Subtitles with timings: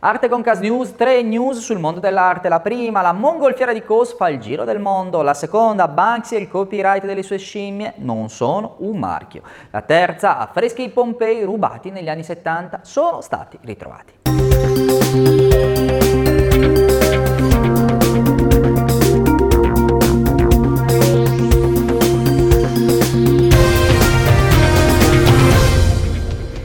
[0.00, 2.48] Arte con Cas News, tre news sul mondo dell'arte.
[2.48, 5.22] La prima, la mongolfiera di Cos fa il giro del mondo.
[5.22, 9.42] La seconda, Banksy e il copyright delle sue scimmie non sono un marchio.
[9.72, 14.12] La terza, affreschi Pompei rubati negli anni 70 sono stati ritrovati.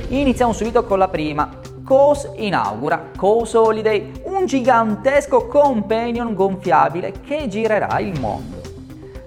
[0.09, 1.61] Iniziamo subito con la prima.
[1.83, 8.61] Coase inaugura Coase Holiday, un gigantesco companion gonfiabile che girerà il mondo.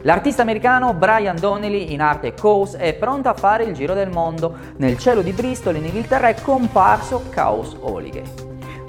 [0.02, 4.54] L'artista americano Brian Donnelly, in arte Coase, è pronto a fare il giro del mondo.
[4.76, 8.45] Nel cielo di Bristol, in Inghilterra, è comparso Chaos Holiday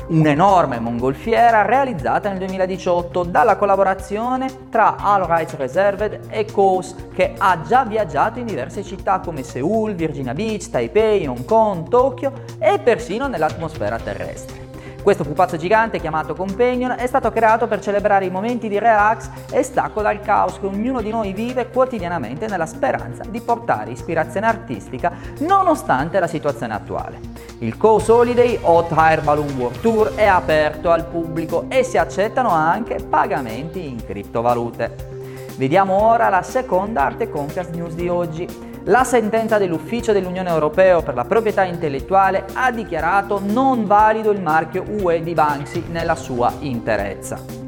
[0.08, 7.62] un'enorme mongolfiera realizzata nel 2018 dalla collaborazione tra All Rights Reserved e Coase che ha
[7.66, 13.28] già viaggiato in diverse città come Seoul, Virginia Beach, Taipei, Hong Kong, Tokyo e persino
[13.28, 14.66] nell'atmosfera terrestre.
[15.08, 19.64] Questo pupazzo gigante chiamato Companion è stato creato per celebrare i momenti di relax e
[19.64, 25.14] stacco dal caos che ognuno di noi vive quotidianamente nella speranza di portare ispirazione artistica
[25.40, 27.37] nonostante la situazione attuale.
[27.60, 32.49] Il Coast Holiday Hot Air Balloon World Tour è aperto al pubblico e si accettano
[32.49, 35.16] anche pagamenti in criptovalute.
[35.58, 38.48] Vediamo ora la seconda Arte Concast News di oggi.
[38.84, 44.86] La sentenza dell'Ufficio dell'Unione Europea per la proprietà intellettuale ha dichiarato non valido il marchio
[45.02, 47.66] UE di Banksy nella sua interezza.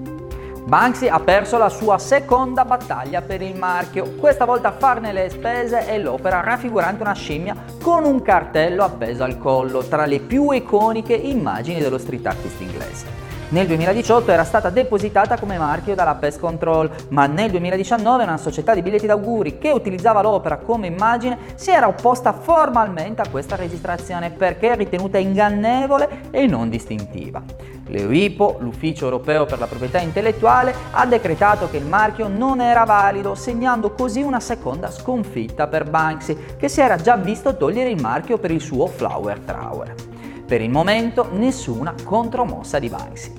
[0.69, 5.27] Banksy ha perso la sua seconda battaglia per il marchio, questa volta a farne le
[5.31, 10.51] spese è l'opera raffigurante una scimmia con un cartello appeso al collo, tra le più
[10.51, 13.28] iconiche immagini dello street artist inglese.
[13.51, 18.75] Nel 2018 era stata depositata come marchio dalla Pest Control, ma nel 2019 una società
[18.75, 24.29] di biglietti d'auguri che utilizzava l'opera come immagine si era opposta formalmente a questa registrazione
[24.29, 27.41] perché ritenuta ingannevole e non distintiva.
[27.87, 33.33] L'EUIPO, l'Ufficio Europeo per la Proprietà Intellettuale, ha decretato che il marchio non era valido,
[33.33, 38.37] segnando così una seconda sconfitta per Banksy, che si era già visto togliere il marchio
[38.37, 40.08] per il suo Flower Tower.
[40.49, 43.33] Per il momento nessuna contromossa di Banksy.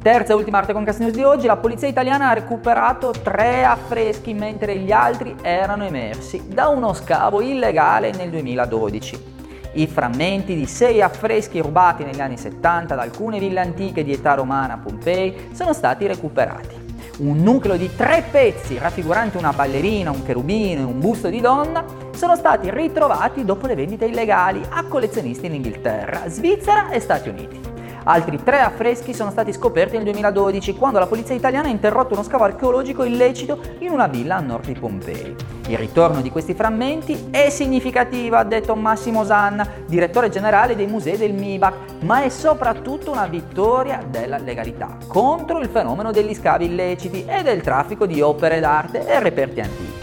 [0.00, 3.64] Terza e ultima arte con Cast News di oggi, la polizia italiana ha recuperato tre
[3.64, 9.32] affreschi mentre gli altri erano emersi da uno scavo illegale nel 2012.
[9.74, 14.32] I frammenti di sei affreschi rubati negli anni 70 da alcune ville antiche di età
[14.32, 16.83] romana a Pompei sono stati recuperati
[17.18, 21.84] un nucleo di tre pezzi raffiguranti una ballerina, un cherubino e un busto di donna
[22.14, 27.73] sono stati ritrovati dopo le vendite illegali a collezionisti in Inghilterra, Svizzera e Stati Uniti.
[28.06, 32.22] Altri tre affreschi sono stati scoperti nel 2012 quando la polizia italiana ha interrotto uno
[32.22, 35.34] scavo archeologico illecito in una villa a nord di Pompei.
[35.68, 41.16] Il ritorno di questi frammenti è significativo, ha detto Massimo Sanna, direttore generale dei musei
[41.16, 47.24] del MIBAC, ma è soprattutto una vittoria della legalità contro il fenomeno degli scavi illeciti
[47.24, 49.93] e del traffico di opere d'arte e reperti antichi.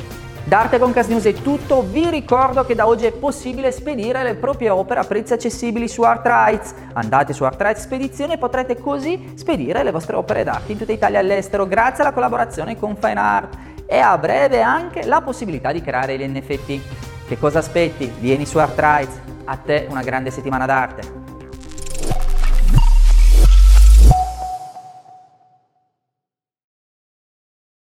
[0.43, 4.33] D'Arte con Cast News è tutto, vi ricordo che da oggi è possibile spedire le
[4.33, 6.73] proprie opere a prezzi accessibili su ArtRights.
[6.93, 11.19] Andate su ArtRights Spedizione e potrete così spedire le vostre opere d'arte in tutta Italia
[11.19, 15.81] e all'estero grazie alla collaborazione con Fine Art e a breve anche la possibilità di
[15.81, 17.27] creare gli NFT.
[17.27, 18.11] Che cosa aspetti?
[18.19, 21.20] Vieni su ArtRights, a te una grande settimana d'arte.